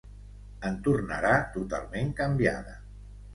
En 0.69 0.79
tornarà 0.87 1.33
totalment 1.59 2.11
canviada. 2.23 2.75